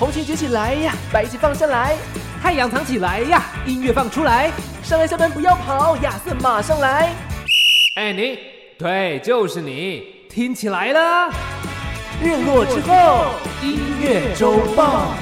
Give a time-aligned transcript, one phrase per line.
[0.00, 1.94] 红旗举起来呀，白旗放下来，
[2.42, 4.50] 太阳藏起来呀，音乐放出来，
[4.82, 7.14] 上来下班不要跑，亚瑟马上来。
[7.96, 8.38] 哎，你，
[8.78, 11.30] 对，就是你，听起来了。
[12.22, 13.26] 日落之后，
[13.62, 15.12] 音乐周报。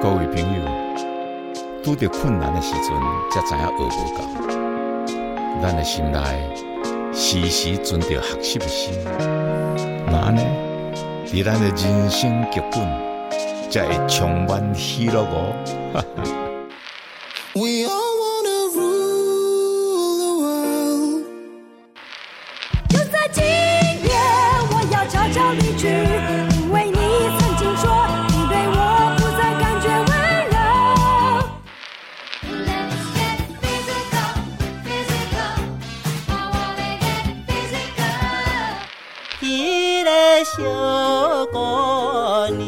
[0.00, 2.92] 各位朋友，拄着困难的时阵，
[3.32, 4.63] 才知影学无够。
[5.64, 6.20] 咱的心内
[7.10, 8.92] 时时存着学习的心，
[10.06, 10.42] 那安尼，
[11.26, 12.86] 伫咱的人生剧本，
[13.70, 15.54] 才会充满喜乐哦。
[15.94, 16.22] 哈哈。
[40.56, 40.62] 小
[41.46, 41.58] 姑
[42.54, 42.62] 娘，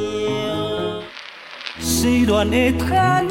[1.78, 3.24] 失恋的叹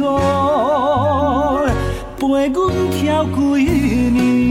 [0.00, 1.68] 我，
[2.16, 4.48] 陪阮跳几年。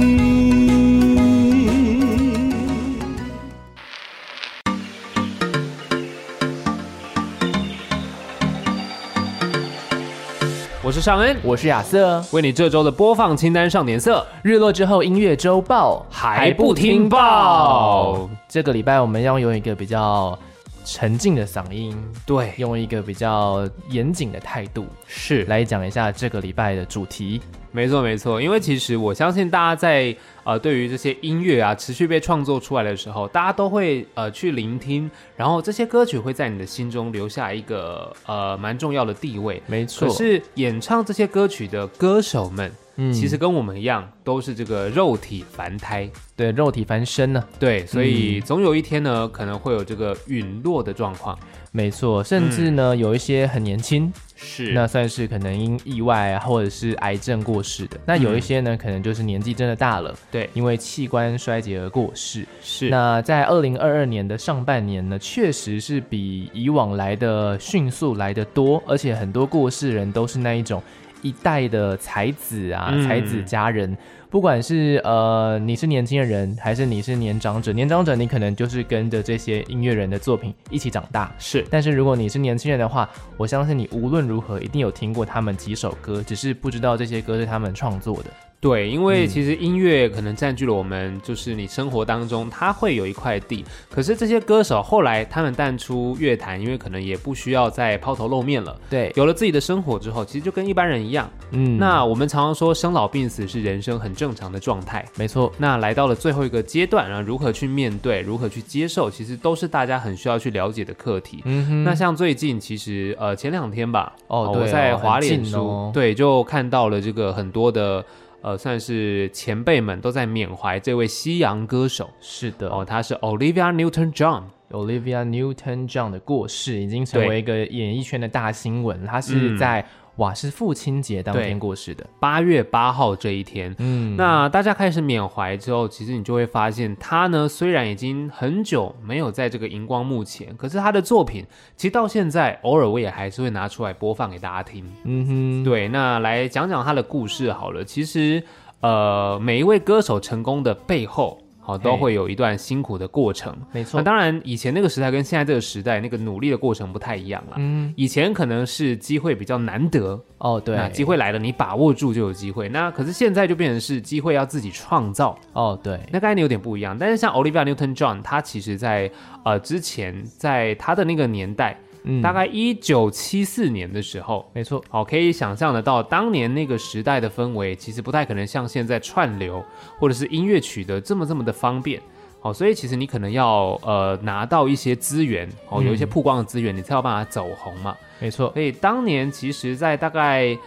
[10.83, 14.23] 我是尚恩，我是亚瑟，为你这周的播放清单上点色。
[14.44, 18.30] 日落之后音乐周报还不听报？
[18.48, 20.38] 这个礼拜我们要用一个比较
[20.86, 21.95] 沉静的嗓音，
[22.26, 27.42] 对，用一个比较严谨的态度，是来讲一下这个礼拜的主题。
[27.73, 39.62] 没错，没错，因为其实我相信大家在呃，对于这些音乐啊，持续被创作出来的时候，大家都会呃去聆听，然后这些歌曲会在你的心中留下一个呃蛮重要的地位。
[39.68, 51.38] 没错，可是演唱这些歌曲的歌手们，嗯，其实跟我们一样，都是这个肉体凡胎，对，肉体凡身呢，对，所以总有一天呢，可能会有这个陨落的状况。
[51.72, 54.72] 没错，甚至呢，有一些很年轻，是。
[54.72, 58.00] 那算是可能因意外啊，或者是癌症过世的。
[58.06, 62.47] 那有一些呢，可能就是年纪真的大了，对，因为器官衰竭而过世。
[62.64, 62.90] 是。
[62.90, 70.81] 那在二零二二年的上半年呢，确实是比以往来的迅速来的多，而且很多过世人都是那一种
[71.22, 73.97] 一代的才子啊，才子佳人。
[74.29, 81.66] 不管是呃你是年轻的人，还是你是年长者，年长者你可能就是跟着这些音乐人的作品一起长大，是。
[81.72, 88.29] 但是如果你是年轻人的话，我相信你无论如何一定有听过他们几首歌，只是不知道这些歌是他们创作的。
[88.59, 93.63] 对，因为其实音乐可能占据了我们，就是你生活当中，它会有一块地。
[93.88, 98.75] 可是这些歌手后来他们淡出乐坛，因为可能也不需要再抛头露面了。
[98.90, 101.29] 对，有了自己的生活之后，其实就跟一般人一样。
[101.51, 105.06] 嗯，那我们常常说生老病死是人生很正常的状态。
[105.16, 111.44] 没错，那来到了最后一个阶段，然后如何去面对，如何去接受，其实都是大家很需要去了解的课题。
[111.46, 118.03] 嗯哼，那像最近其实呃前两天吧，哦，我在华脸书对就看到了这个很多的。
[118.42, 122.09] 呃，算是前辈们都在缅怀这位西洋歌手。
[122.20, 124.44] 是的，哦，他是 Olivia Newton-John。
[124.72, 129.06] Olivia Newton-John 的过世已经成为一个演艺圈的大新闻。
[129.06, 129.86] 他是在。
[130.17, 133.75] 哇，是父亲节当天过世的，八月八号这一天。
[133.79, 141.45] 嗯，那大家开始缅怀之后，其实你就会发现，他呢虽然已经很久没有在这个荧光幕前，可是他的作品
[141.75, 144.83] 其实到现在偶尔我也还是会拿出来播放给大家听。
[145.03, 147.84] 嗯哼，对，那来讲讲他的故事好了。
[147.84, 148.44] 其实，
[148.81, 151.39] 呃，每一位歌手成功的背后。
[151.67, 154.00] 哦，都会有一段辛苦的过程，没错。
[154.00, 157.57] 那当然，以前那个时代跟现在这个时代那个努力的过程不太一样了。
[157.57, 162.69] 嗯，以前可能是机会比较难得哦，对，机会来了，你把握住就有机会。
[162.69, 166.97] 那可是现在就变成是机会要自己创造哦，对，那概念有点不一样。
[166.97, 169.11] 但是像 Olivia Newton-John，他其实在
[169.44, 171.78] 呃之前在他的那个年代。
[172.22, 179.62] 大概一九七四年的时候，没错，好，可以想象得到当年那个时代的氛围，其实不太可能像现在串流
[179.99, 182.02] 或者是音乐取得这么这么的方便，
[182.40, 188.49] 好，所以其实你可能要呃拿到一些资源，哦，有一些曝光的资源，你才有办法走红嘛，没错。
[188.53, 190.58] 所以当年其实，在大概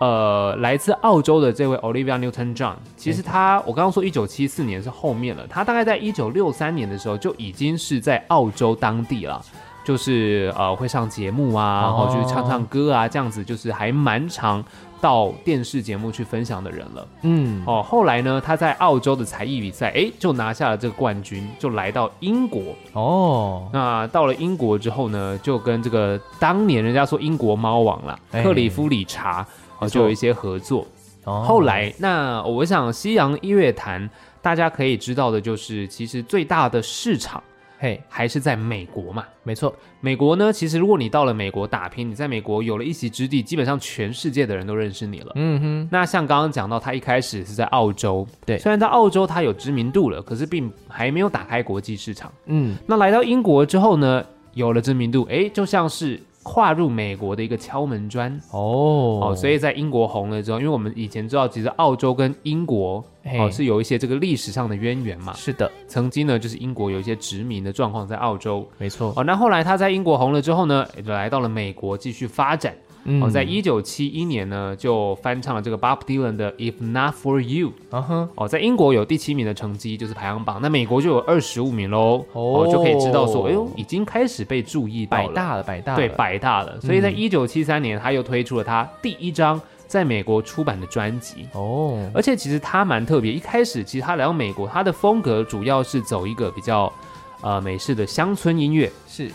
[0.00, 9.42] 呃来自澳洲的这位 Olivia Newton-John，其实他我刚刚说一九七四年是后面了，他大概在一九六三年的时候就已经是在澳洲当地了。
[9.90, 14.62] 就是呃会上节目啊，然后去唱唱歌啊，这样子就是还蛮常
[15.00, 17.08] 到电视节目去分享的人了。
[17.22, 22.62] 嗯，哦，后来呢，他在澳洲的才艺比赛，哎，就拿下了这个冠军，就来到英国。
[22.92, 29.44] 哦，那到了英国之后呢，就跟这个当年人家说英国猫王了，克里夫理查，
[29.80, 30.86] 哦，就有一些合作。
[31.24, 34.08] 哦后来，那我想西洋音乐坛
[34.40, 37.42] 大家可以知道的就是，其实最大的市场
[37.82, 39.24] 嘿，还是在美国嘛。
[39.42, 45.32] 没错，美国呢，其实如果你到了美国打拼，你在美国有了一席之地，基本上全世界的人都认识你了。
[45.36, 52.30] 嗯哼，那像刚刚讲到，他一开始是在澳洲，对虽然在澳洲他有知名度了，可是并还没有打开国际市场。
[52.44, 54.22] 嗯，那来到英国之后呢，
[54.52, 56.20] 有了知名度，哎，就像是
[56.52, 58.28] 跨入美国的一个敲门砖。
[58.50, 65.32] 哦哦，所以在英国红了之后，因为我们以前知道，其实澳洲跟英国嘿哦是有一些这个历史上的渊源嘛。
[65.34, 68.66] 是的，曾经呢，就是英国有一些殖民的状况在澳洲。
[68.78, 72.74] 没错，哦，那后来他在英国红了之后呢，也就来到了美国继续发展。
[73.04, 77.68] 嗯哦，在一九七一年呢，就翻唱了这个 Bob Dylan 的《If Not For You》。
[77.90, 80.58] 嗯哼，哦，在英国有第七名的成绩，就是排行榜。
[80.60, 82.24] 那美国就有二十五名喽。
[82.32, 85.28] 哦哦，就可以知道说，哎呦，已经开始被注意到了。
[85.28, 86.80] 百大了，百大了，对，百大了。
[86.80, 91.48] 所以在嗯一九七三年，他又推出了他第一张在美国出版的专辑。
[91.54, 96.92] 哦，而且其实他蛮特别，一开始其实他来到美国，他的风格主要是走一个比较
[97.40, 99.30] 呃美式的乡村音乐，是，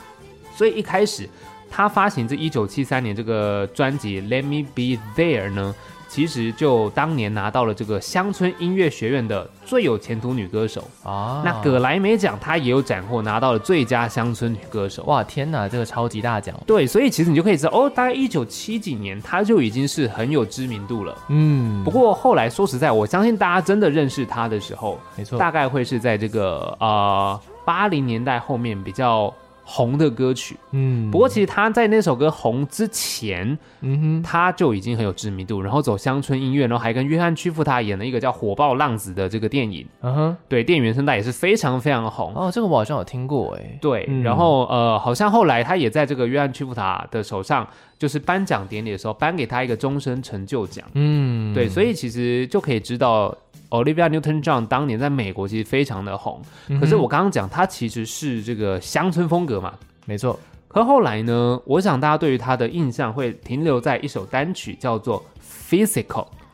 [0.56, 1.28] 所以一开始
[1.75, 5.75] 他发行这一九七三年这个专辑《Let Me Be There》呢，
[6.07, 10.88] 其实就当年拿到了这个乡村音乐学院的最有前途女歌手。
[11.04, 15.04] 啊，那葛莱美奖他也有斩获，拿到了最佳乡村女歌手。
[15.04, 21.13] 哇，天哪，这个超级大奖，对，所以其实你就可以知道，哦，大概一九七几年他就已经是很有知名度了。
[21.28, 29.33] 嗯，不过后来说实在，我相信大家真的认识他的时候，没错，大概会是在这个呃八零年代后面比较
[29.66, 30.56] 红的歌曲。
[30.72, 42.34] 嗯，不过其实他在那首歌红之前，嗯哼，他就已经很有知名度，然后走乡村音乐，然后还跟约翰屈服他演了一个叫《火爆浪子》的这个电影，嗯哼，对，电影原声带也是非常非常红。
[42.36, 44.22] 哦，这个我好像有听过，哎，对，嗯。
[44.24, 47.68] 然后呃，好像后来他也在这个约翰屈服塔的手上，
[47.98, 50.86] 就是颁奖典礼的时候颁给他一个终身成就奖。
[50.94, 53.36] 嗯，对，所以其实就可以知道
[53.83, 56.42] ，Olivia Newton-John 当年在美国其实非常的红。
[56.68, 59.74] 嗯可是我刚刚讲，她其实是这个乡村风格嘛。
[60.06, 65.24] 没错，可后来呢，我想大家对于她的印象会停留在一首单曲叫做
[65.86, 66.06] 《Physical》。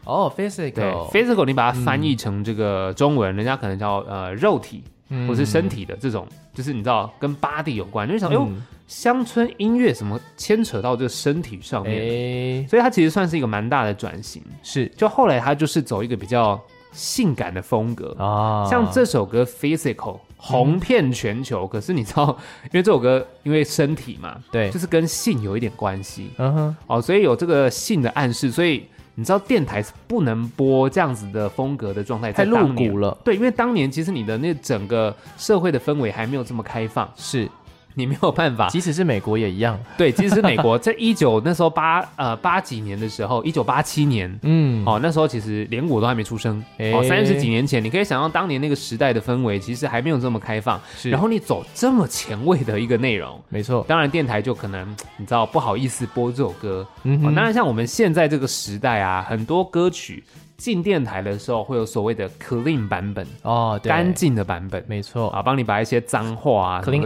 [0.06, 5.28] 哦对，physical，，Physical 你把它翻译成这个中文，人家可能叫呃肉体嗯。
[5.28, 8.64] 或是身体的这种，就是你知道跟 body 有关，你就想，哎呦，嗯。
[8.88, 14.44] 乡村音乐什么牵扯到这个身体上面，哎，所以它其实算是一个蛮大的转型。
[14.64, 14.86] 是。
[14.98, 16.60] 就后来他就是走一个比较
[16.92, 19.96] 性感的风格，啊，像这首歌《Physical》
[20.38, 21.68] 红遍全球。
[21.68, 24.70] 可是你知道，因为这首歌因为身体嘛，对。
[24.70, 26.32] 就，是跟性有一点关系。
[26.38, 28.86] 嗯哼，哦，所以有这个性的暗示，所以
[29.16, 37.48] 你知道电台是不能播这样子的风格的状态，太露骨了，对，因为当年其实你的那整个社会的氛围还没有这么开放，是，
[37.96, 38.68] 你没有办法。
[38.70, 46.94] 即使是美国也一样，对，其实美国 在一九那时候八呃八几年的时候，一九八七年，嗯，哦，那时候其实连我都还没出生，诶。
[46.94, 50.80] 哦，三十几年前，你可以想象当年那个时代的氛围，其实还没有这么开放。
[50.98, 51.10] 是。
[51.10, 56.86] 然后你走这么前卫的一个内容，没错，当然电台就可能你知道不好意思播这首歌。
[56.86, 60.24] 哦，嗯哦，当然像我们现在这个时代啊，很多歌曲
[60.62, 64.84] 进电台的时候会有所谓的 clean 版本哦干净的版本。
[64.88, 65.30] 没错。
[65.32, 67.02] 啊帮你把一些脏话啊 clean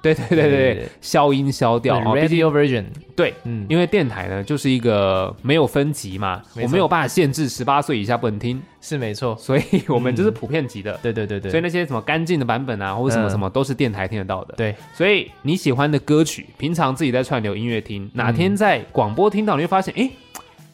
[0.00, 1.98] 对对对对消音消掉。
[1.98, 2.84] radio version
[3.16, 3.66] 对嗯。
[3.68, 8.62] 因为电台呢就是一个没有分级嘛我没有办法限制十八岁以下不能听。
[8.80, 9.34] 是没错。
[9.36, 10.96] 所以我们就是普遍级的。
[11.02, 14.54] 对对对所以那些什么干净的版本啊或者什么什么都是电台听得到的。
[14.56, 14.72] 对。
[14.94, 20.08] 所以你喜欢的歌曲平常自己在串流音乐听哪天在广播听到你会发现哎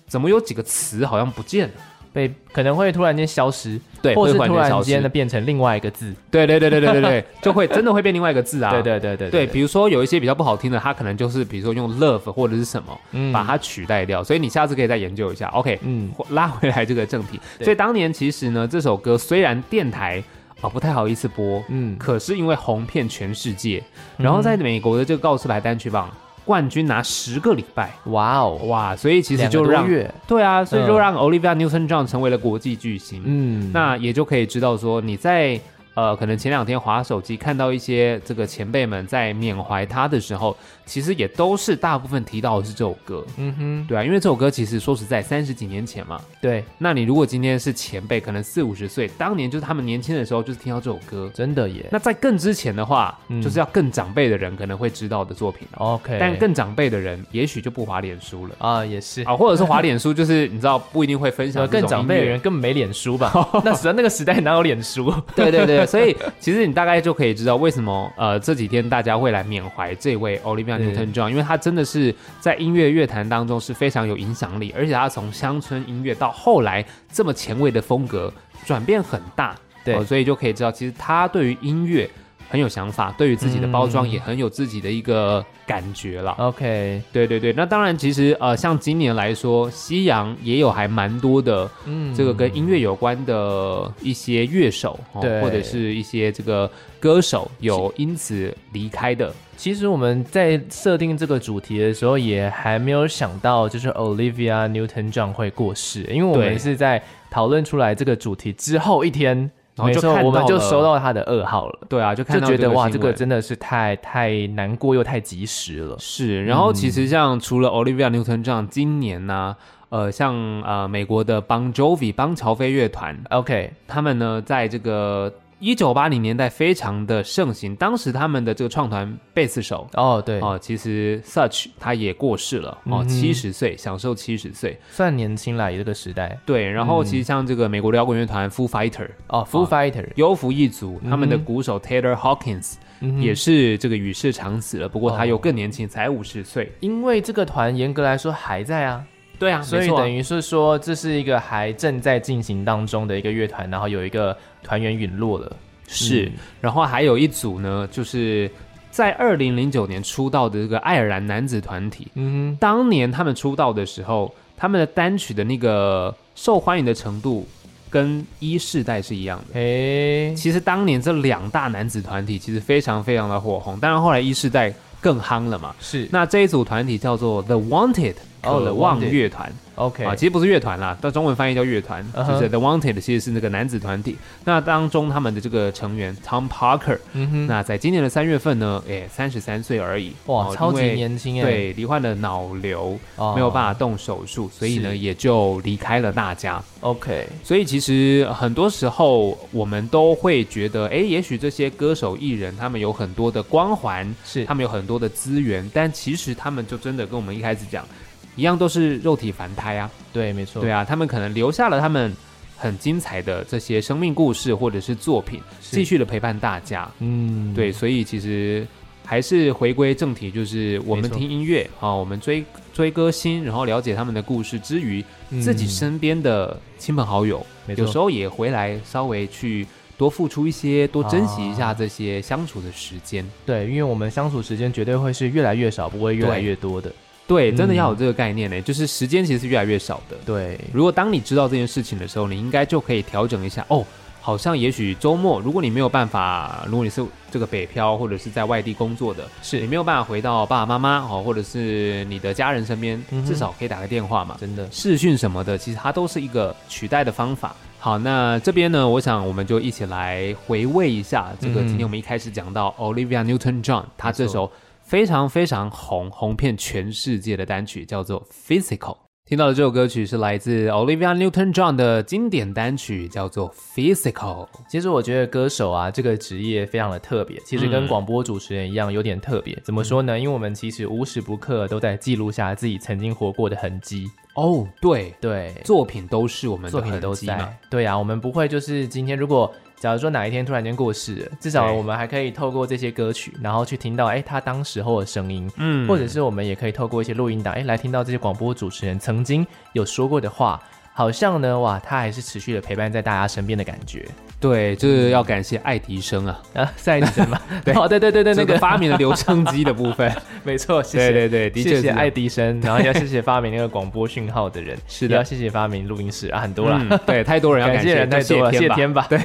[0.06, 1.74] 怎么有几个词好像不见了？
[2.12, 8.70] 被可能会突然间消失，对，会或是突然间的变成另外一个字，对对对对对对对，就会真的会变另外一个字啊。
[8.70, 14.22] 对对对对对，比如说有一些比较不好听的，它可能就是比如说用 love 或者是什么，嗯把它取代掉。
[14.22, 15.48] 所以你下次可以再研究一下。
[15.48, 17.40] OK，嗯拉回来这个正题。
[17.60, 20.22] 所以当年其实呢，这首歌虽然电台
[20.60, 23.82] 啊、不太好意思播，嗯，可是因为红遍全世界，
[24.16, 26.08] 然后在美国的这个告示牌单曲榜
[26.44, 28.96] 冠军拿十个礼拜，哇哦，哇！
[28.96, 33.22] 所以其实就让月，对啊，所以嗯就让 Olivia Newton-John 成为了国际巨星。
[33.24, 35.60] 嗯，那也就可以知道说你在。
[35.94, 40.56] 呃，可能前两天划手机看到一些这个前辈们在缅怀他的时候，
[40.86, 51.30] 其实也都是大部分提到的是这首歌，嗯哼，对啊，因为这首歌其实说实在三十几年前嘛，对，那你如果今天是前辈，可能四五十岁，当年就是他们年轻的时候就是听到这首歌。
[51.34, 55.94] 真的耶那在更之前的话，嗯就是要更长辈的人可能会知道的作品啊。
[55.94, 59.22] ，OK，但更长辈的人也许就不滑脸书了啊也是。
[59.22, 63.32] 啊，或者是滑脸书，就是 你知道不一定会分享更长辈的人根本没脸书吧？
[63.64, 65.12] 那时那个时代哪有脸书？
[65.36, 78.32] 对对对对，所以其实你大概就可以知道为什么呃这几天大家会来缅怀这位 Olivia Newton-John，因为她真的是在音乐乐坛当中是非常有影响力，而且她从乡村音乐到后来这么前卫的风格
[78.64, 79.94] 转变很大，对。
[79.94, 82.08] 哦所以就可以知道其实他对于音乐
[82.52, 84.10] 很有想法，对于自己的包装嗯。
[84.10, 86.32] 也很有自己的一个感觉了。
[86.32, 92.14] OK，对对对，那当然，其实呃，像今年来说，西洋也有还蛮多的嗯。
[92.14, 95.40] 这个跟音乐有关的一些乐手，哦对。
[95.40, 99.32] 或者是一些这个歌手有因此离开的。
[99.56, 115.96] 其实我们在设定这个主题的时候，也还没有想到，就是 Olivia Newton-John 会过世，因为我们是在讨论出来这个主题之后一天，然后，就看到我们就收到他的噩耗了，对啊，就看到就觉得哇，这个真的是太太难过又太及时了。
[115.98, 116.44] 是。
[116.44, 119.56] 然后其实像除了 Olivia Newton-John，今年呢、
[119.88, 134.76] 呃，像呃美国的邦 Jovi 邦乔飞乐团，OK，他们呢在这个一九八零年代非常的盛行，当时他们的这个创团贝斯手哦，对，哦，其实 Such 他也过世了哦，七十岁，享受七十岁。
[134.90, 136.36] 算年轻啦，这个时代。
[136.44, 137.06] 对，然后嗯。
[137.06, 145.26] 其实像这个美国的摇滚乐团 Foo Fighter 哦，Foo Fighter 优服一族，他们的鼓手 Taylor Hawkins 嗯也是这个与世长辞了，不过他哦。
[145.26, 146.72] 又更年轻，才五十岁。
[146.80, 149.04] 因为这个团严格来说还在啊，
[149.42, 155.56] 对啊，所以等于是说这是一个还正在进行当中的一个乐团，然后有一个团员陨落了。
[155.88, 156.26] 是。
[156.26, 158.48] 嗯，然后还有一组呢，就是
[158.92, 167.44] 在二零零九年出道的这个爱尔兰男子团体，嗯当年他们出道的时候，他们的单曲的那个受欢迎的程度
[167.90, 169.54] 跟一世代是一样的。
[169.54, 175.74] 哼，诶，其实当年这两大男子团体其实非常非常的火红，当然后来一世代更夯了嘛。
[175.80, 176.08] 是。
[176.12, 179.52] 那这一组团体叫做 The Wanted，The 望 Wanted 乐团。
[179.74, 184.18] OK，啊，其实不是乐团啦，但中文翻译叫乐团就是 The Wanted 其实是那个男子团体。
[184.44, 193.32] 那当中他们的这个成员 Tom Parker，嗯哼，那在今年的三月份呢，诶，三十三岁而已，哇，哦超级年轻哎，对，罹患了脑瘤，哦。
[193.34, 196.62] 没有办法动手术，所以呢也就离开了大家。
[196.80, 204.44] OK，所以其实很多时候我们都会觉得，哎，也许这些歌手艺人他们有很多的光环，是。
[204.44, 207.86] 他们有很多的资源，但其实他们就真的跟我们一开始讲
[208.36, 209.90] 一样，都是肉体凡胎啊。
[210.12, 212.14] 对，没错，对啊，他们可能留下了他们
[212.56, 216.90] 很精彩的这些生命故事或者是作品，继续的陪伴大家。
[217.00, 218.66] 嗯，对，所以其实
[219.04, 227.44] 还是回归正题，就是我们听音乐啊，我们追追歌星，然后了解他们的故事之余，嗯自己身边的亲朋好友，
[227.76, 229.66] 有时候也回来稍微去
[229.98, 233.28] 多付出一些，多珍惜一下啊这些相处的时间。
[233.44, 236.92] 对，因为我们相处时间绝对会是越来越少，不会越来越多的。
[237.32, 240.16] 对，真的嗯要有这个概念呢，就是时间其实是越来越少的。
[240.26, 243.84] 对，如果当你知道这件事情的时候，你应该就可以调整一下哦。
[244.24, 249.58] 好像也许周末，如果你没有办法，如果你是这个北漂或者是在外地工作的，是。
[249.58, 254.64] 你没有办法回到爸爸妈妈哦，或者是你的家人身边，嗯至少可以打个电话嘛，真的。
[254.70, 257.52] 视讯什么的，其实它都是一个取代的方法。
[257.80, 264.32] 好，那这边呢，我想我们就一起来回味一下这个嗯今天我们一开始讲到 Olivia Newton-John，她这没错。
[264.32, 268.78] 首非常非常红、红遍全世界的单曲叫做《Physical》。
[269.24, 274.46] 听到的这首歌曲是来自 Olivia Newton-John 的经典单曲，叫做《Physical》。
[274.68, 279.58] 其实我觉得歌手啊这个职业非常的特别，其实跟嗯广播主持人一样有点特别。
[279.64, 280.18] 怎么说呢？
[280.18, 284.04] 因为我们其实无时不刻都在记录下自己曾经活过的痕迹。
[284.34, 287.30] 哦，对，对，作品都是我们的作品都痕迹。
[287.70, 289.50] 对啊，我们不会就是今天如果
[289.82, 300.62] 假如说哪一天突然间过世了，至少我们还可以透过这些歌曲，然后去听到哎他当时候的声音，嗯或者是我们也可以透过一些录音档哎来听到这些广播主持人曾经有说过的话。
[300.92, 304.06] 好像呢，哇，他还是持续的陪伴在大家身边的感觉。
[304.38, 307.72] 对，就是要感谢爱迪生啊， 啊，赛迪生嘛， 对。
[307.74, 310.12] 哦，对对对对，那个这个发明了留声机的部分。
[310.42, 311.12] 没错，谢谢。
[311.12, 315.12] 对对对，的确谢谢爱迪生，然后要谢谢发明那个广播讯号的人，是的。
[315.12, 316.76] 也要谢谢发明录音室啊，很多了。
[316.90, 319.06] 嗯，对，太多人要感谢人太多了，谢天吧。
[319.08, 319.18] 对，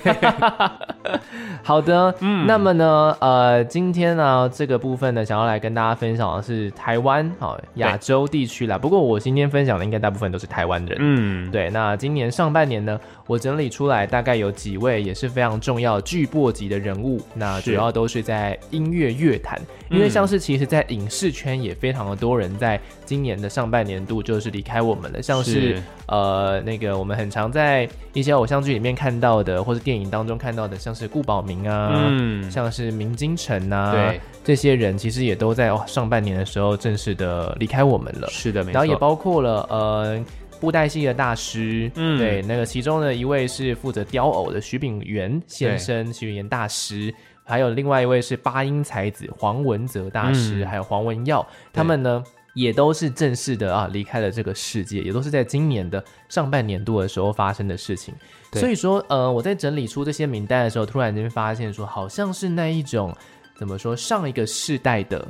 [1.63, 8.77] 好的，嗯，那么呢，呃，今天呢，这个部分呢，想要来跟大家分享的是台湾，好、亚洲地区啦。
[8.77, 19.59] 不过我今天分享的应该大部分都是台湾人，嗯，对，那今年上半年呢，我整理出来大概有几位也是非常重要巨擘级的人物，那主要都是在音乐乐坛，
[19.89, 20.09] 因为嗯。
[20.11, 25.83] 像是其实，在影视圈也非常的多人在今年的上半年度就是离开我们了，像是是。
[26.07, 38.27] 呃那个我们很常在一些偶像剧里面看到的，或是电影当中看到的，像是顾宝明啊，嗯，像是明金城啊，对，这些人其实也都在、哦、上半年的时候正式的离开我们了。
[38.29, 38.71] 是的，没。
[38.71, 38.73] 错。
[38.73, 40.25] 然后也包括了呃，
[40.59, 42.17] 布袋戏的大师，嗯。
[42.17, 47.13] 对，那个其中的一位是负责雕偶的徐炳元先生，徐炳元大师。
[47.43, 50.67] 还有另外一位是八音才子黄文泽大师，嗯。
[50.67, 52.21] 还有黄文耀，他们呢
[52.53, 58.13] 也都是正式的啊离开了这个世界，也都是在今年的上半年度的时候发生的事情。
[58.53, 63.15] 所以说，呃，我在整理出这些名单的时候，突然间发现说，好像是那一种
[63.57, 65.25] 怎么说上一个世代的，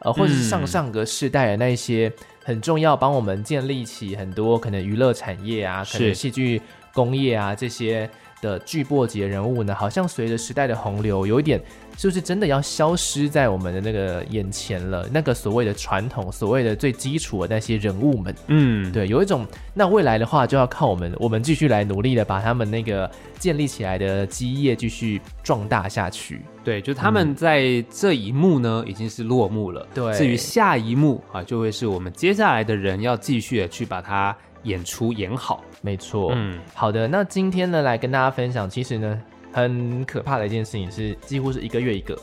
[0.00, 0.66] 呃，或者是上嗯。
[0.66, 2.12] 上个世代的那一些
[2.44, 6.60] 很重要，帮我们建立起很多可能娱乐产业啊，可能戏剧
[6.92, 8.08] 工业啊这些
[8.40, 11.60] 的巨擘级的人物呢，好像随着时代的洪流，有一点
[11.96, 15.08] 是不是真的要消失在我们的那个眼前了？
[15.12, 26.40] 那个所谓的传统，所谓的最基础的那些人物们，嗯，对，有一种那未来的话，就要靠我们，我们继续来努力的把他们那个建立起来的基业继续壮大下去。
[26.62, 29.86] 对，就他们在这一幕呢，已经是落幕了。
[29.94, 34.36] 对至于下一幕啊，就会是我们接下来的人要继续的去把它
[34.68, 35.64] 演出演好。
[35.80, 39.20] 没错，嗯，好的，那今天呢，来跟大家分享，其实呢，
[39.52, 42.16] 很可怕的一件事情是，几乎是一个月一个。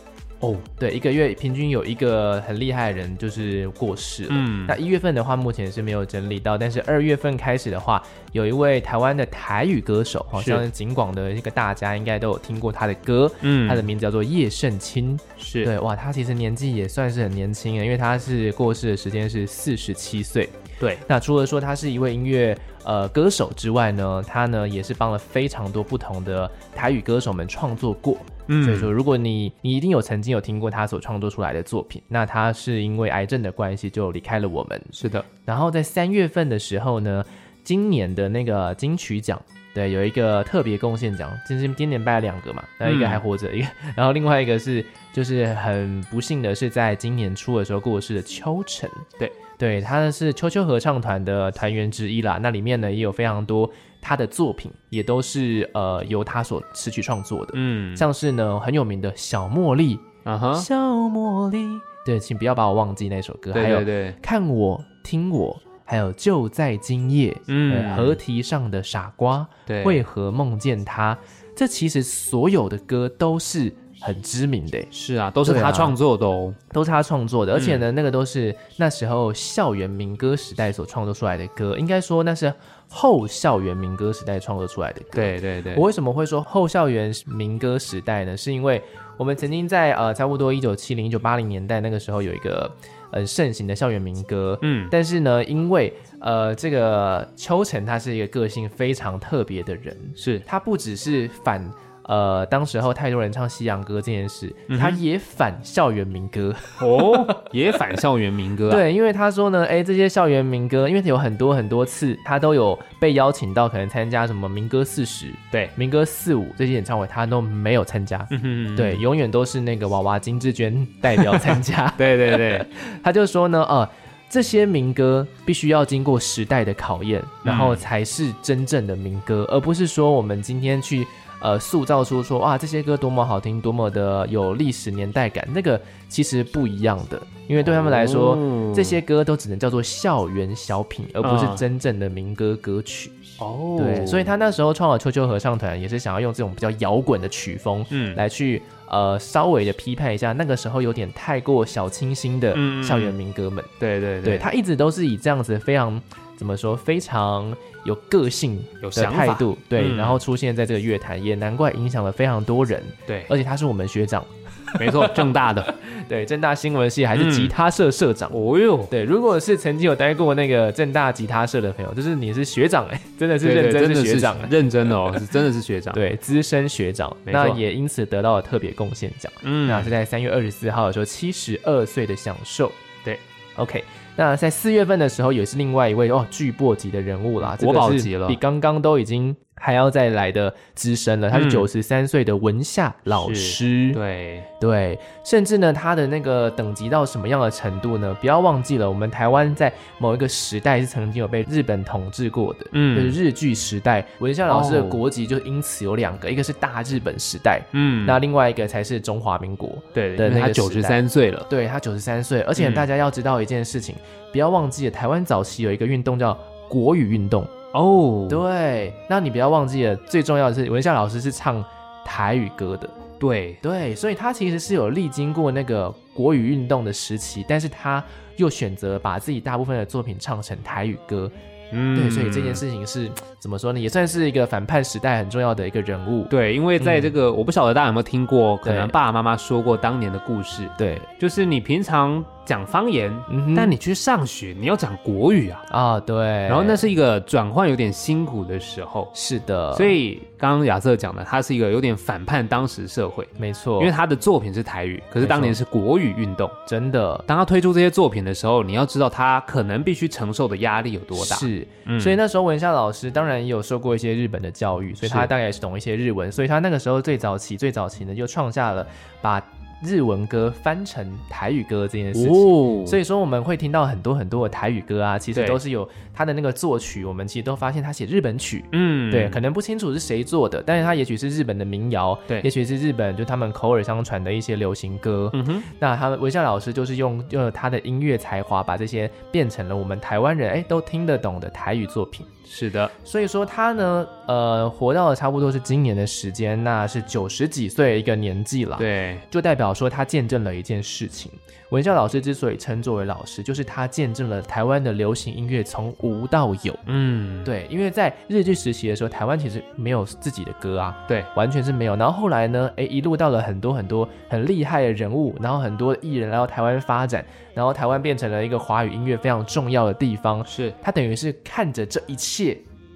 [0.45, 4.29] 哦，对，一个月平均有一个很厉害的人就是过世了。
[4.31, 15.17] 嗯那一月份的话，目前是没有整理到，但是二月份开始的话，有一位台湾的台语歌手，好是像景广的一个大家应该都有听过他的歌，嗯他的名字叫做叶圣清。
[15.35, 20.47] 是对，哇，他其实年纪也算是很年轻啊，因为他是过世的时间是四十七岁。
[20.79, 28.17] 对，那除了说他是一位音乐呃歌手之外呢，他呢也是帮了非常多不同的台语歌手们创作过。
[28.47, 28.63] 嗯。
[28.63, 34.81] 所以说，如果你你一定有曾经有听过他所创作出来的作品，那他是因为癌症的关系就离开了我们。
[34.91, 37.23] 是的，然后在三月份的时候呢，
[37.63, 39.41] 今年的那个金曲奖，
[39.73, 49.31] 对，有一个特别贡献奖，就是今年颁了两个嘛，那一个嗯还活着，一个，然后另外一个是就是很不幸的是在今年初的时候过世的秋晨，对。
[49.57, 53.71] 对，他是秋秋合唱团的团员之一啦，那里面呢也有非常多
[54.07, 61.57] 他的作品，也都是呃由他所词曲创作的，嗯，像是呢很有名的小茉莉，啊哈，小茉莉，
[62.05, 64.11] 对，请不要把我忘记那首歌，还有对对。
[64.11, 67.83] 对，看我听我，还有就在今夜，嗯。
[67.83, 71.17] 呃，河堤上的傻瓜，对，为何梦见他？
[71.55, 73.73] 这其实所有的歌都是
[74.05, 76.53] 很知名的，是啊，都是他创作的哦。
[76.71, 82.53] 都是他创作的，而嗯且呢，那个都是那时候校园民歌时代所创作出来的歌，应该说那是
[82.87, 85.13] 后校园民歌时代创作出来的歌。
[85.13, 88.37] 对对对，我为什么会说后校园民歌时代呢？
[88.37, 88.79] 是因为
[89.17, 92.69] 我们曾经在呃差不多一九七零、一九八零年代那个时候有一个
[93.11, 101.67] 很盛行的校园民歌，嗯但是呢，因为呃这个秋晨他是一个个性非常特别的人，是他不只是反。
[102.07, 106.53] 呃，当时候太多人唱西洋歌这件事，嗯他也反校园民歌。
[106.79, 108.71] 哦，也反校园民歌啊。
[108.77, 118.25] 对，因为他说呢，哎，这些校园民歌，因为有很多很多次，他都有被邀请到，可能参加什么民歌四十、对，民歌四五这些演唱会，他都没有参加。
[118.29, 121.91] 嗯哼，对，永远都是那个娃娃金志娟代表参加。
[121.97, 122.65] 对对对，
[123.03, 123.89] 他就说呢，呃，
[124.29, 131.07] 这些民歌必须要经过时代的考验，然后才是真正的民歌，而不是说我们今天去
[131.45, 135.79] 呃塑造出说哇这些歌多么好听，多么的有历史年代感，那个
[136.09, 138.33] 其实不一样的，因为对他们来说。
[138.33, 143.09] 哦这些歌都只能叫做校园小品，而不是嗯真正的民歌歌曲。
[143.39, 152.53] 哦，对，所以他那时候创了秋秋合唱团，也是想要用这种比较摇滚的曲风，嗯来去呃稍微的批判一下那个时候有点太过小清新的
[152.83, 153.63] 校园民歌们。
[153.79, 156.01] 对对对他一直都是以这样子非常
[156.37, 162.83] 怎么说，非常有个性的有想法态度，对，嗯然后出现在这个乐坛，也难怪影响了非常多人。
[163.07, 164.25] 对，而且他是我们学长，
[164.79, 165.75] 没错，正大的。
[166.07, 168.29] 对，正大新闻系还是嗯吉他社社长。
[168.31, 179.31] 哦哟，对，如果是曾经有待过那个正大吉他社的朋友，就是你是学长哎、 真的是认真真的学长哎、认真的哦，是真的是学长。，对，资深学长，那也因此得到了特别贡献奖。
[179.41, 182.71] 嗯那是在三月二十四号的时候，七十二岁的享受。
[183.03, 183.17] 对
[183.55, 183.83] ，OK。
[184.17, 188.27] 那在四月份的时候，也是另外一位哦巨擘级的人物啦，这国个是宝级了。
[188.27, 191.29] 比刚刚都已经还要再来的资深了。
[191.29, 198.15] 他是嗯九十三岁的文夏老是师，对，对，甚至呢，他的那个等级到什么样的程度呢？
[198.19, 204.05] 不要忘记了，我们台湾在某一个时代是曾经有被日本统治过的，嗯就是日据时代。
[204.19, 209.71] 文夏老师的哦国籍就因此有两个，一个是大日本时代，嗯，那另外一个才是中华民国。
[209.93, 211.45] 对，他九十三岁了。
[211.49, 213.95] 对他九十三岁，而且嗯大家要知道一件事情，
[214.31, 216.37] 不要忘记了，台湾早期有一个运动叫
[216.67, 217.47] 国语运动。
[217.75, 221.63] 哦，对，那你不要忘记了，最重要的是文夏老师是唱
[222.05, 222.89] 台语歌的。
[223.19, 228.03] 对，对，所以他其实是有历经过那个国语运动的时期，但是他
[228.37, 231.29] 又选择把自己大部分的作品唱成台语歌，
[231.71, 231.97] 嗯。
[231.97, 233.09] 对，所以这件事情是
[233.39, 233.79] 怎么说呢？
[233.79, 236.23] 也算是一个反叛时代很重要的一个人物。
[236.29, 249.09] 对，因为在这个、我不晓得大家有没有听过，可能爸爸妈妈说过当年的故事，对，就是你平常讲方言，嗯但你去上学，你要讲国语啊，啊，对，然后那是一个转换有点辛苦的时候。
[249.13, 256.49] 是的，所以刚刚亚瑟讲的，他是一个有点反叛当时社会，没错，因为他的作品是台语，可是当年是国语运动。
[256.67, 257.23] 真的。
[257.25, 261.35] 当他推出这些作品的时候，你要知道他可能必须承受的压力有多大。
[261.37, 261.99] 是，嗯。
[261.99, 268.85] 所以那时候文夏老师当然也有受过一些日本的教育，所以他大概也是懂一些日文，所以他那个时候最早期最早期呢就创下了
[269.21, 269.41] 把
[269.85, 272.29] 日文歌翻成台语歌这件事情。
[272.29, 278.65] 哦，所以说我们会听到很多很多的台语歌啊，其实都是有他的那个作曲，我们其实都发现他写日本曲。
[278.71, 285.29] 嗯对，可能不清楚是谁做的，但是他也许是日本的民谣，对也许是日本就他们口耳相传的一些流行歌。
[285.33, 292.25] 嗯哼，那他们微笑老师就是用用他的音乐才华，把这些变成了我们台湾人哎都听得懂的台语作品。
[292.47, 301.31] 是的，所以说他呢，呃，活到了差不多是今年的时间，那是九十几岁一个年纪了。，对，就代表说他见证了一件事情。
[301.69, 306.77] 文孝老师之所以称作为老师，就是他见证了台湾的流行音乐从无到有。
[306.85, 311.95] 嗯，对，因为在日据时期的时候，台湾其实没有自己的歌啊，对，完全是没有。
[311.95, 320.45] 然后后来呢，哎，一路到了很多很多很厉害的人物，然后很多艺人来到台湾发展，然后台湾变成了一个华语音乐非常重要的地方。
[320.45, 322.55] 是，他等于是看着这一切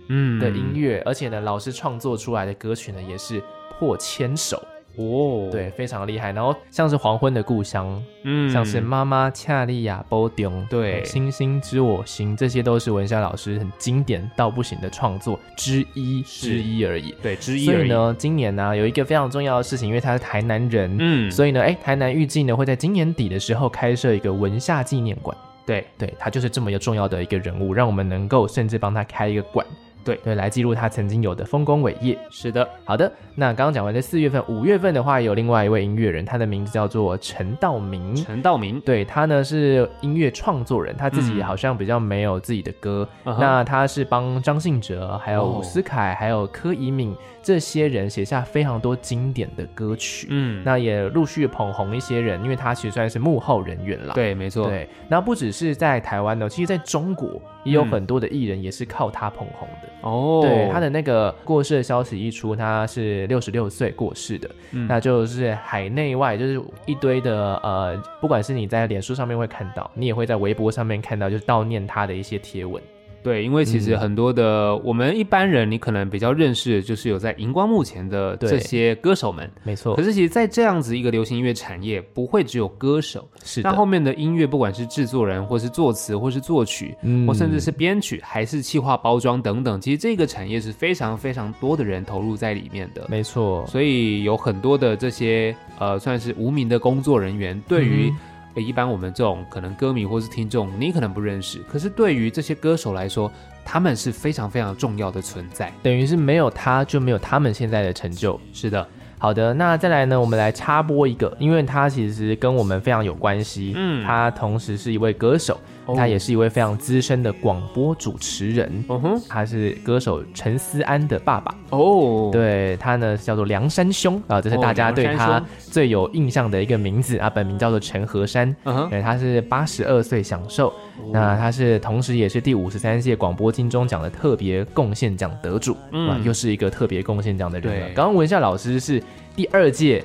[0.09, 4.61] 嗯的音乐，而且呢，老师创作出来的歌曲呢，也是破千首，
[4.99, 6.33] 哦，，对，非常厉害。
[6.33, 17.15] 然后像是黄昏的故乡，嗯像是妈妈恰利亚波丢，对星星知我心，这些都是文夏老师很经典到不行的创作之一之一而已。
[17.21, 25.35] 对之一而已，所以呢，今年呢、有一个非常重要的事情，因为他是台南人，嗯，所以呢，哎，台南预计呢会在今年底的时候开设一个文夏纪念馆。
[25.65, 29.63] 对，对他就是这么一个重要的一个人物，让我们能够甚至帮他开一个馆，
[30.09, 32.17] 对对，来记录他曾经有的丰功伟业。
[32.29, 38.15] 是的，好的，那刚刚讲完这四月份，五月份的话有另外一位音乐人，他的名字叫做陈道明。
[38.15, 43.07] 陈道明，对他呢是音乐创作人，他自己嗯好像比较没有自己的歌。
[43.25, 50.27] 嗯那他是帮张信哲、还有哦伍思凯、还有柯以敏这些人写下非常多经典的歌曲。
[50.29, 54.13] 嗯，那也陆续捧红一些人，因为他其实算是幕后人员啦。
[54.13, 59.89] 对，没错，对，那不只是在台湾呢，其实在中国也有嗯很多的艺人也是靠他捧红的。
[60.01, 72.81] 哦，对，他的那个过世的消息一出，他是六十六岁过世的，嗯那就是海内外就是一堆的呃，不管是你在脸书上面会看到，你也会在微博上面看到，就是悼念他的一些贴文。
[73.23, 73.99] 对，因为其实嗯。
[73.99, 78.49] 很多的、我们一般人，你可能比较认识的就是有在荧光幕前的对。
[78.49, 79.49] 这些歌手们。
[79.63, 87.27] 没错，可是其实，在这样子一个流行音乐产业，不会只有歌手，是的，那后面的音乐，不管是制作人，或是作词，或是作曲，嗯。
[87.27, 93.05] 或甚至是编曲，还是企划包装等等，其实这个产业是非常非常多的人投入在里面的。
[93.09, 98.17] 没错，所以有很多的这些呃，算是无名的工作人员，对于、嗯
[98.55, 103.31] 呃一般我们这种可能歌迷或是听众，你可能不认识，可是对于这些歌手来说，
[103.63, 105.71] 他们是非常非常重要的存在。
[105.83, 108.39] 等于是没有他就没有他们现在的成就。
[108.53, 108.87] 是的，
[109.21, 113.73] 好的，那再来呢，我们来插播一个，因为他其实跟我们非常有关系。
[113.75, 114.01] 嗯。
[114.05, 115.93] 他同时是一位歌手，哦。
[115.93, 118.71] 他也是一位非常资深的广播主持人。
[118.87, 128.55] 嗯哼，他是歌手陈思安的爸爸，哦，，对他呢叫做梁山兄啊，这是哦大家对他最有印象的一个名字啊，本名叫做陈和山。
[128.63, 130.71] 嗯哼，对，他是八十二岁享受，
[131.11, 136.07] 那他是同时也是第五十三届广播金钟奖的特别贡献奖得主，嗯。
[136.07, 137.87] 哇，又是一个特别贡献奖的人了。
[137.87, 137.93] 对。
[137.93, 139.03] 刚刚文夏老师是
[139.35, 140.03] 第二届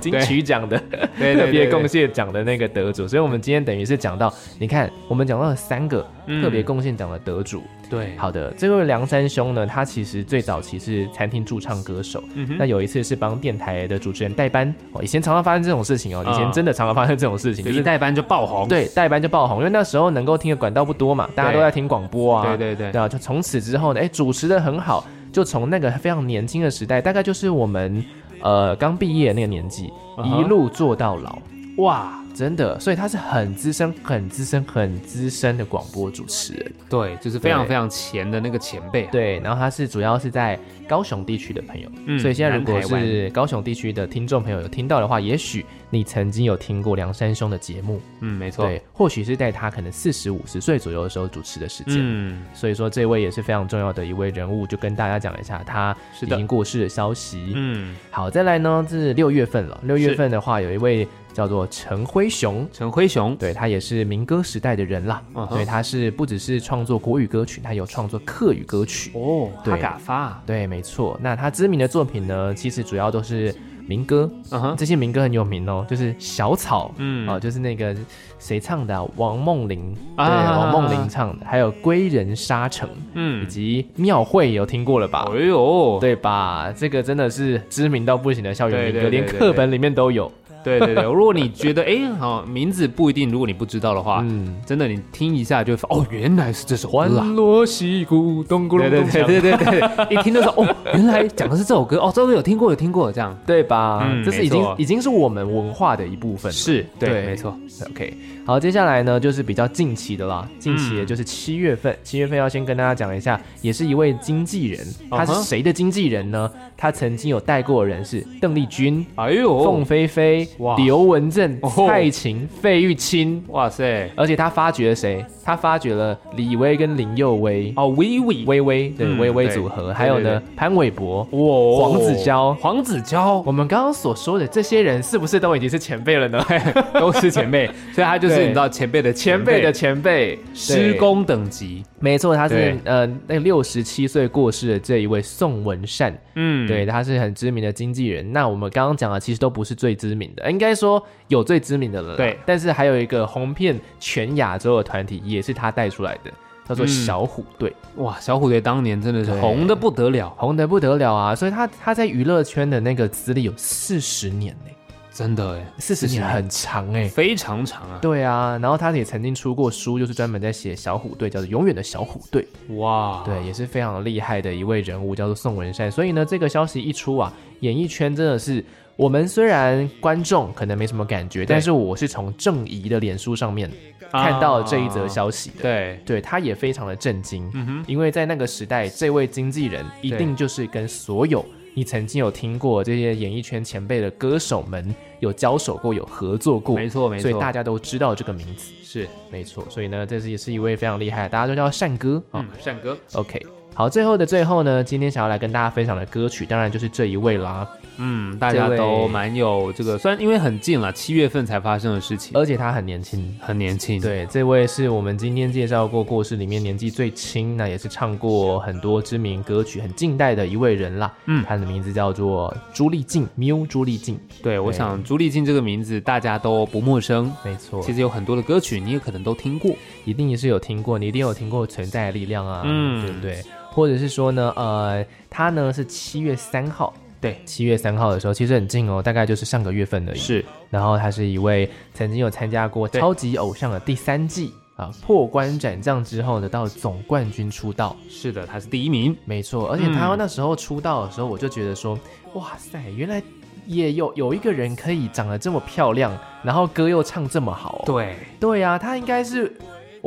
[0.00, 0.78] 金曲奖的
[1.18, 6.42] 特别贡献奖的那个得主，所以我们今天等于是讲到，你看我们讲到了三个嗯。
[6.42, 7.62] 特别贡献奖的得主。
[7.90, 12.56] 对，好的，这位梁三兄呢，他其实最早期是餐厅驻唱歌手，嗯哼。
[12.58, 22.92] 那有一次是帮电台的主持人代班，哦，以前常常发生这种事情哦，以前嗯真的常常发生这种事情，就是代班就爆红，对代班就爆红，因为那时候能够听的管道不多嘛，大家都在听广播啊，对对对。
[22.92, 28.04] 对啊，就从此之后呢，哎，主持的很好，就从那个非常年轻的时代，大概就是我们
[28.42, 29.92] 呃刚毕业那个年纪，
[30.24, 31.38] 一路做到老，
[31.78, 36.72] 哇，真的，所以他是很资深、很资深、很资深的广播主持人。
[36.88, 51.96] 对，就是非常非常前的那个前辈啊，对，然后他是主要是在高雄地区的朋友，嗯所以现在如果是高雄地区的听众朋友有听到的话，也许你曾经有听过梁山兄的节目，嗯，没错，对，或许是在他可能四十五十岁左右的时候主持的时间。
[51.98, 57.52] 嗯，所以说，这位也是非常重要的一位人物，就跟大家讲一下他已经过世的消息。
[57.56, 59.80] 嗯，好，再来呢，这是六月份了。
[59.82, 61.06] 六月份的话，有一位
[61.38, 62.68] 叫做陈辉雄。
[62.72, 69.12] 陈辉雄，对他也是民歌时代的人啦，嗯哼所以他是不只是创作国语歌曲，他有创作客语歌曲。
[69.14, 71.16] 哦，对哈嘎发，对，没错。
[71.22, 73.54] 那他知名的作品呢，其实主要都是
[73.86, 77.94] 民歌，嗯哼，这些民歌很有名哦，就是小草，嗯哦，就是那个
[78.40, 85.24] 谁唱的啊、王梦玲，对，啊王梦玲唱的，还有归人沙城，嗯以嗯，及庙会有听过了吧？
[85.32, 86.72] 哎呦，对吧？
[86.76, 90.30] 这个真的是知名到不行的校园民歌，对对对对连课本里面都有。
[90.64, 97.24] 对对对，如果你觉得哎，好名字不一定，如果你不知道的话，嗯，真的你听一下就哦，原来是这首歌啊。
[97.34, 103.36] 锣西鼓，咚咕对对对对对对， 一听就说哦，原来讲的是这首歌哦，这个有听过有听过这样。
[103.46, 104.04] 对吧？
[104.04, 106.50] 嗯这是已经已经是我们文化的一部分。
[106.50, 106.52] 了。
[106.52, 107.56] 是对，没错。
[107.90, 108.12] OK，
[108.44, 110.96] 好，接下来呢就是比较近期的啦，近期嗯。
[110.96, 116.50] 也就是七月份，七月份要先跟大家讲一下，也是一位经纪人，他是谁的经纪人呢？
[116.76, 121.70] 他曾经有带过的人是邓丽君、哎呦，凤飞飞哇、刘文正、哦。
[121.86, 125.24] 蔡琴、费玉清，哇塞，而且他发掘了谁？
[125.44, 127.72] 他发掘了李威跟林佑威。
[127.76, 128.44] 哦，微微。
[128.46, 129.54] 微微对嗯微微对。
[129.54, 131.88] 组合，对还有呢潘玮柏、哇。
[131.88, 132.54] 黄子佼。
[132.54, 133.42] 黄子佼。
[133.46, 136.44] 我们刚刚所说的这些人，是不是都已经是前辈了呢？
[136.98, 139.58] 都是前辈，所以他就是你知道前辈的前辈。
[139.58, 146.66] 的前辈，施对工等级，没错，他是呃那个六十七岁过世的这一位宋文善，嗯。
[146.66, 148.32] 对，他是很知名的经纪人。
[148.32, 152.38] 那我们刚刚讲的其实都不是最知名的，应该说有最知名的了，对。
[152.46, 156.30] 但是还有一个红遍全亚洲的团体，也是他带出来的，
[156.68, 156.88] 叫做嗯。
[156.88, 161.34] 小虎队，哇，小虎队当年真的是红的不得了，红的不得了啊！
[161.34, 164.70] 所以他他在娱乐圈的那个资历有四十年呢、
[165.18, 166.24] 真的哎，四十年。
[166.24, 172.46] 很长哎、非常长啊，对啊，然后他也曾经出过书，就是专门在写小虎队，叫做《永远的小虎队》。
[172.76, 175.90] 哇，对，也是非常厉害的一位人物，叫做宋文善。
[175.90, 183.68] 所以呢，这个消息一出啊，演艺圈真的是我们虽然观众可能没什么感觉，但是我是从郑怡的脸书上面
[184.12, 185.62] 看到这一则消息的。
[185.62, 191.44] 对，对，他也非常的震惊，嗯，因为在那个时代，这位经纪人一定就是跟所有
[191.78, 198.72] 你曾经有听过这些演艺圈前辈的歌手们有交手过、有合作过，没错没错，所以大家都知道这个名字。
[198.82, 202.40] 是没错，所以呢，这是也是一位非常厉害，大家都叫善哥啊。
[202.40, 203.40] 嗯，善哥，OK，
[203.78, 207.64] 好，最后的最后呢，今天想要来跟大家分享的歌曲，当然就是这一位啦，
[207.98, 213.32] 嗯，大家都蛮有这个，虽然因为很近了，七月份才发生的事情，而且他很年轻。
[213.40, 221.14] 很年轻，，对，这位是我们今天介绍过过世里面年纪最轻，那也是唱过很多知名歌曲、很近代的一位人啦。
[221.26, 221.44] 嗯。
[221.46, 224.18] 他的名字叫做朱丽静，Miu 朱丽静。
[224.42, 229.70] 对，我想朱丽静这个名字大家都不陌生，没错，其实有很多的歌曲你也可能都听过，
[230.04, 233.06] 一定也是有听过，你一定有听过《存在的力量》啊，嗯。
[233.06, 233.40] 对不对？
[233.72, 240.18] 或者是说呢，呃，他呢是七月三号，对，七月三号的时候，其实很近哦，大概就是上个月份而已。
[240.18, 247.94] 是，然后他是一位曾经有参加过《超级偶像》的第三季啊，破关斩将之后呢，到总冠军出道。
[248.08, 251.98] 是的，他是第一名，没错，而且他嗯那时候出道的时候，我就觉得说，
[252.34, 253.22] 哇塞，原来
[253.66, 257.82] 也有有一个人可以长得这么漂亮，然后歌又唱这么好、哦。
[257.84, 259.54] 对，对啊，他应该是。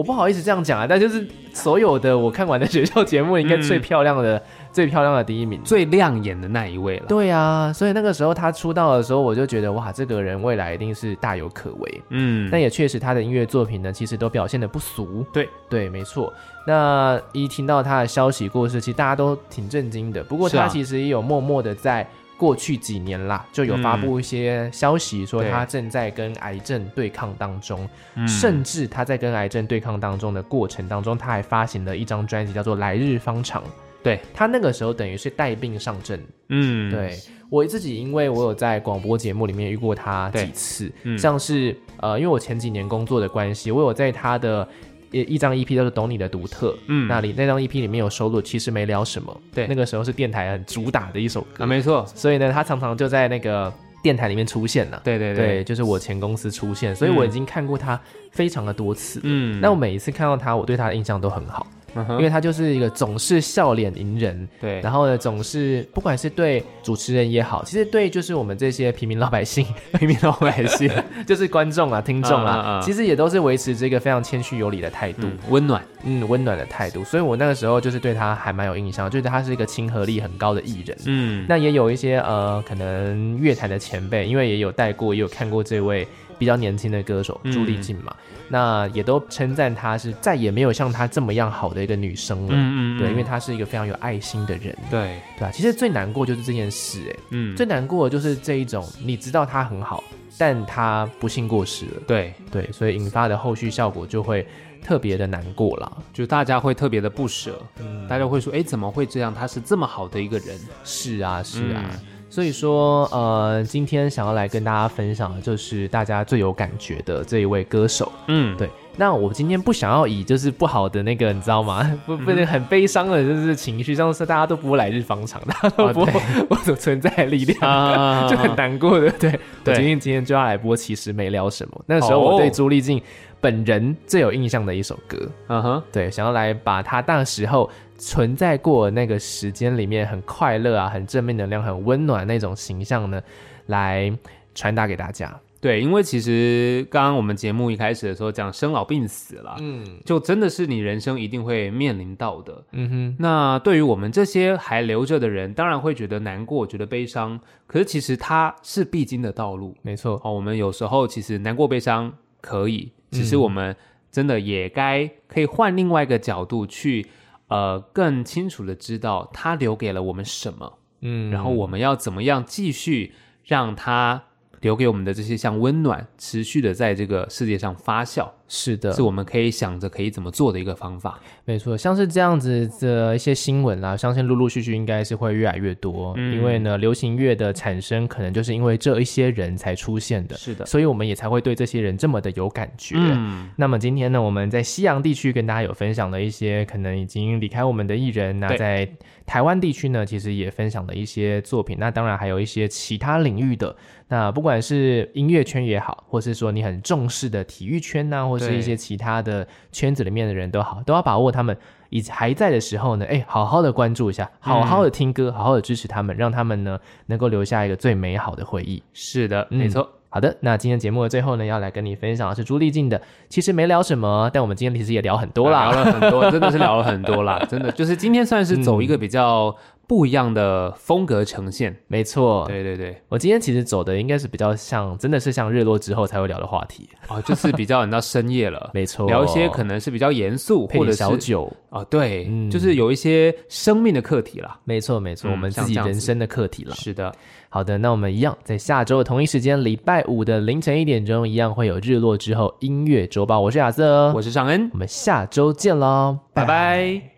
[0.01, 5.61] 我不好意思这样讲啊，但就是所有的我看完的学校节目，应该最嗯漂亮的、最漂亮的第一名。
[5.63, 12.01] 最亮眼的那一位了，对啊，所以那个时候他出道的时候，我就觉得哇，这个人未来一定是大有可为。
[12.09, 15.23] 嗯，但也确实，他的音乐作品呢，其实都表现的不俗。
[15.31, 16.33] 对对，没错。
[16.65, 20.23] 那一听到他的消息过世，其实大家都挺震惊的。
[20.23, 22.09] 不过他其实也有默默的在
[22.41, 28.27] 过去几年啦，就有发布一些消息，说他正在跟癌症对抗当中，嗯。
[28.27, 33.61] 甚至他在跟癌症对抗当中的过程当中，他还发行了一张专辑，叫做《来日方长》。
[34.01, 34.19] 对。
[34.33, 37.15] 他那个时候等于是带病上阵，嗯，对。
[37.47, 41.15] 我自己，因为我有在广播节目里面遇过他几次，嗯。
[41.19, 44.67] 像是呃，因为我前几年工作的关系，我有在他的
[45.11, 47.07] 一一张 EP 都是《懂你的独特》，嗯。
[47.07, 49.67] 那里那张 EP 里面有收录，其实没聊什么，对。
[49.67, 53.71] 那个时候是电台很主打的一首歌，啊，没错，所以呢，他常常就在那个
[54.01, 55.01] 电台里面出现了。
[55.03, 57.99] 对对对，，就是我前公司出现，所以嗯我已经看过他
[58.31, 59.19] 非常的多次。
[59.23, 69.65] 嗯，那我每一次看到他，我对他的印象都很好，因为他就是一个总是笑脸迎人，对，然后呢，总是不管是对主持人也好，其实对就是我们这些平民老百姓、
[69.99, 70.89] 平民老百姓，
[71.27, 77.03] 就是观众啊、听众啊，其实也都是维持这个非常谦虚有礼的态度，嗯，温暖，嗯，温暖的态度。
[77.03, 80.97] 所以我那个时候就是对他还蛮有印象，就是他是一个亲和力很高的艺人。
[81.05, 86.07] 嗯，那也有一些呃，可能乐坛的前辈，因为也有带过，也有看过这位
[86.41, 87.51] 比较年轻的歌手嗯。
[87.51, 88.15] 朱丽静嘛，
[88.49, 92.49] 那也都称赞她是再也没有像她这么样好的一个女生了。
[92.51, 95.51] 嗯对，因为她是一个非常有爱心的人，对，对啊。
[95.51, 100.03] 其实最难过就是这件事、哎，嗯，最难过的就是这一种，你知道她很好，
[100.35, 104.47] 但她不幸过世了，对，对，所以引发的后续效果就会
[104.83, 105.91] 特别的难过啦。
[106.11, 108.07] 就大家会特别的不舍，嗯。
[108.07, 109.31] 大家会说，哎，怎么会这样？
[109.31, 111.85] 他是这么好的一个人，是啊，是啊。
[111.93, 111.99] 嗯
[112.31, 118.09] 所以说，呃，今天想要来跟大家分享的就是大家最有感觉的这一位歌手。
[118.27, 121.83] 嗯，对，那我今天不想要以就是不好的那个，你知道吗？
[122.07, 129.31] 不不嗯能很悲伤的，就是情绪，上次大家都不会来日方长， 大家都不会我所存在的力量，啊 就很难过，对不对？
[129.65, 131.75] 对我决定今天就要来播《其实没聊什么》。
[131.85, 133.01] 那时候我对哦朱丽静
[133.41, 143.21] 本人最有印象的一首歌，嗯哼，对，想要来把他那时候存在过那个时间里面很快乐啊、很正面能量、很温暖那种形象呢，
[143.65, 144.15] 来
[144.53, 145.35] 传达给大家。
[145.59, 152.63] 对，因为其实刚刚我们节目一开始的时候讲生老病死了，嗯就真的是你人生一定会面临到的。
[152.71, 157.39] 嗯哼，那对于我们这些还留着的人，当然会觉得难过，觉得悲伤。
[157.67, 160.33] 可是其实它是必经的道路没错，哦。
[160.33, 163.75] 我们有时候其实难过、悲伤可以，只是嗯我们
[164.11, 167.05] 真的也该可以换另外一个角度去，
[167.47, 171.29] 呃，更清楚的知道它留给了我们什么，嗯。
[171.29, 173.13] 然后我们要怎么样继续
[173.45, 174.23] 让它
[174.61, 181.17] 留给我们的这些像温暖，持续的在这个世界上发酵，是的，是我们可以想着可以怎么做的一个方法。
[181.45, 186.13] 没错，像是这样子的一些新闻啦，相信陆陆续续应该是会越来越多。
[186.17, 192.95] 嗯因为呢，流行乐的产生可能就是因为这一些人才出现的，是的，所以我们也才会对这些人这么的有感觉。
[192.99, 198.85] 嗯，那么今天呢，我们在西洋地区跟大家有分享了一些可能已经离开我们的艺人，那在
[199.25, 201.77] 台湾地区呢，其实也分享了一些作品。
[201.79, 203.73] 那当然还有一些其他领域的，
[204.09, 211.55] 那不管是音乐圈也好，或是说你很重视的体育圈呐、或是一些其他的圈子里面的人都好，都要把握他们
[211.89, 218.81] 以还在的时候呢，哎，好好的关注一下，好好的听歌，好好的支持他们，让他们呢能够留下一个最美好的回忆。
[218.93, 219.87] 是的，嗯没错。
[220.13, 223.01] 好的，那今天节目的最后呢，要来跟你分享的是朱丽静的。
[223.29, 225.85] 其实没聊什么，但我们今天其实也聊很多啦聊。
[225.85, 229.55] 了很多，真的是聊了很多啦，真的就是今天算是走一嗯个比较
[229.91, 231.75] 不一样的风格呈现。
[231.89, 236.87] 没错，对对对，我今天其实走的应该是比较像，真的是像日落之后才会聊的话题。
[237.09, 241.51] 哦，就是比较你到深夜了， 没错，聊一些可能是比较严肃或者是小酒。
[241.71, 244.57] 哦，对，嗯就是有一些生命的课题啦。
[244.63, 246.73] 没错，没错，嗯我们自己人生的课题了。
[246.75, 247.13] 是的，
[247.49, 253.41] 好的，那我们一样在下周的同一时间，礼拜五的凌晨一点钟，一样会有日落之后音乐周报。
[253.41, 257.11] 我是亚瑟，我是尚恩我，们下周见喽，拜拜。